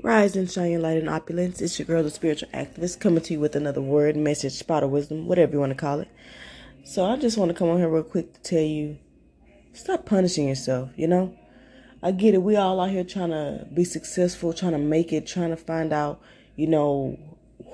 [0.00, 1.60] Rise and shine your light in opulence.
[1.60, 4.90] It's your girl, the spiritual activist, coming to you with another word, message, spot of
[4.90, 6.08] wisdom, whatever you want to call it.
[6.84, 8.98] So I just want to come on here real quick to tell you,
[9.72, 10.90] stop punishing yourself.
[10.94, 11.36] You know,
[12.00, 12.42] I get it.
[12.42, 15.92] We all out here trying to be successful, trying to make it, trying to find
[15.92, 16.20] out,
[16.54, 17.18] you know,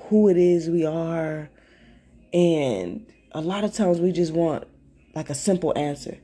[0.09, 1.49] who it is we are,
[2.33, 4.65] and a lot of times we just want
[5.13, 6.17] like a simple answer.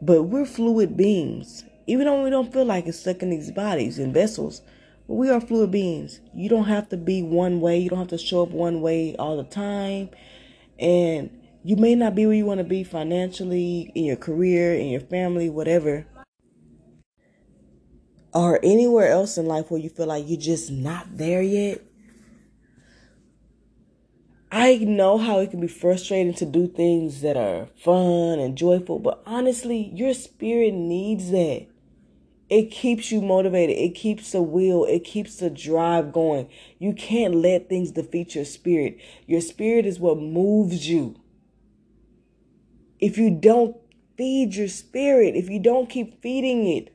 [0.00, 1.64] But we're fluid beings.
[1.88, 4.62] Even though we don't feel like it's stuck in these bodies and vessels,
[5.12, 6.20] but we are fluid beings.
[6.34, 7.78] You don't have to be one way.
[7.78, 10.08] You don't have to show up one way all the time.
[10.78, 14.88] And you may not be where you want to be financially, in your career, in
[14.88, 16.06] your family, whatever.
[18.32, 21.82] Or anywhere else in life where you feel like you're just not there yet.
[24.50, 28.98] I know how it can be frustrating to do things that are fun and joyful,
[28.98, 31.66] but honestly, your spirit needs that.
[32.52, 33.78] It keeps you motivated.
[33.78, 34.84] It keeps the will.
[34.84, 36.50] It keeps the drive going.
[36.78, 38.98] You can't let things defeat your spirit.
[39.26, 41.16] Your spirit is what moves you.
[43.00, 43.74] If you don't
[44.18, 46.94] feed your spirit, if you don't keep feeding it,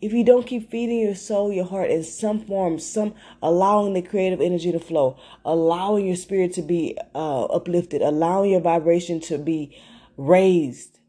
[0.00, 4.02] if you don't keep feeding your soul, your heart in some form, some allowing the
[4.02, 9.38] creative energy to flow, allowing your spirit to be uh, uplifted, allowing your vibration to
[9.38, 9.76] be
[10.16, 11.00] raised,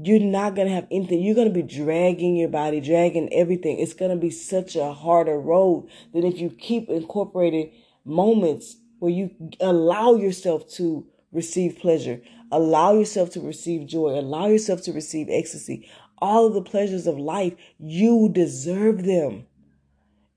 [0.00, 1.22] you're not going to have anything.
[1.22, 3.78] You're going to be dragging your body, dragging everything.
[3.78, 7.72] It's going to be such a harder road than if you keep incorporating
[8.04, 12.20] moments where you allow yourself to receive pleasure,
[12.52, 15.88] allow yourself to receive joy, allow yourself to receive ecstasy.
[16.18, 19.46] All of the pleasures of life, you deserve them.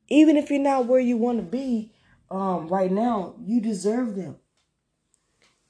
[0.10, 1.94] Even if you're not where you want to be
[2.32, 4.38] um, right now, you deserve them.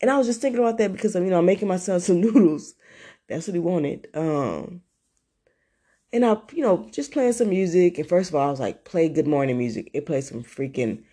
[0.02, 2.74] And I was just thinking about that because you know I'm making myself some noodles
[3.28, 4.08] that's what he wanted.
[4.14, 4.82] Um,
[6.14, 7.98] and I, you know, just playing some music.
[7.98, 9.90] And first of all, I was like, play good morning music.
[9.94, 11.04] It played some freaking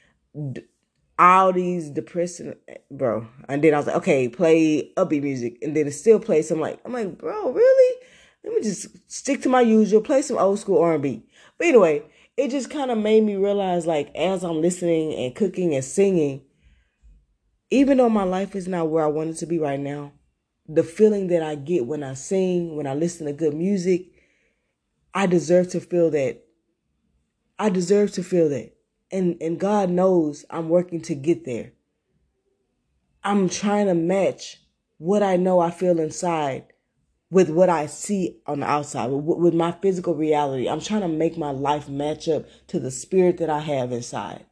[1.18, 2.54] all these depressing,
[2.90, 3.26] bro.
[3.48, 5.58] And then I was like, okay, play upbeat music.
[5.62, 8.06] And then it still plays some like, I'm like, bro, really?
[8.44, 11.24] Let me just stick to my usual, play some old school R&B.
[11.58, 12.04] But anyway,
[12.36, 16.42] it just kind of made me realize, like, as I'm listening and cooking and singing,
[17.70, 20.12] even though my life is not where I want it to be right now,
[20.68, 24.06] the feeling that I get when I sing, when I listen to good music,
[25.14, 26.44] I deserve to feel that.
[27.58, 28.74] I deserve to feel that.
[29.10, 31.72] And and God knows I'm working to get there.
[33.24, 34.58] I'm trying to match
[34.98, 36.64] what I know I feel inside
[37.30, 40.68] with what I see on the outside, with, with my physical reality.
[40.68, 44.44] I'm trying to make my life match up to the spirit that I have inside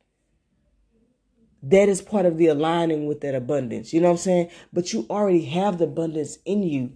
[1.68, 3.92] that is part of the aligning with that abundance.
[3.92, 4.50] You know what I'm saying?
[4.72, 6.92] But you already have the abundance in you.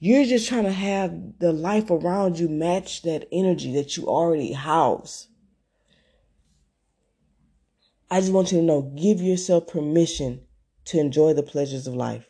[0.00, 4.52] You're just trying to have the life around you match that energy that you already
[4.52, 5.28] house.
[8.10, 10.42] I just want you to know give yourself permission
[10.86, 12.28] to enjoy the pleasures of life.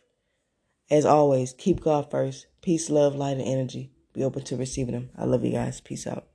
[0.89, 2.47] As always, keep God first.
[2.61, 3.91] Peace, love, light, and energy.
[4.13, 5.09] Be open to receiving them.
[5.17, 5.81] I love you guys.
[5.81, 6.23] Peace out.